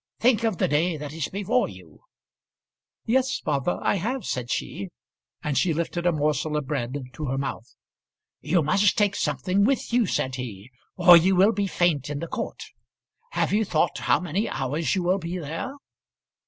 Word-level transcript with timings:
Think 0.19 0.43
of 0.43 0.57
the 0.57 0.67
day 0.67 0.97
that 0.97 1.13
is 1.13 1.27
before 1.29 1.69
you." 1.69 1.99
"Yes, 3.05 3.37
father, 3.37 3.77
I 3.83 3.97
have," 3.97 4.25
said 4.25 4.49
she, 4.49 4.89
and 5.43 5.55
she 5.55 5.75
lifted 5.75 6.07
a 6.07 6.11
morsel 6.11 6.57
of 6.57 6.65
bread 6.65 6.97
to 7.13 7.25
her 7.27 7.37
mouth. 7.37 7.75
"You 8.39 8.63
must 8.63 8.97
take 8.97 9.15
something 9.15 9.63
with 9.63 9.93
you," 9.93 10.07
said 10.07 10.37
he, 10.37 10.71
"or 10.97 11.15
you 11.15 11.35
will 11.35 11.51
be 11.51 11.67
faint 11.67 12.09
in 12.09 12.17
the 12.17 12.25
court. 12.27 12.63
Have 13.33 13.53
you 13.53 13.63
thought 13.63 13.99
how 13.99 14.19
many 14.19 14.49
hours 14.49 14.95
you 14.95 15.03
will 15.03 15.19
be 15.19 15.37
there?" 15.37 15.75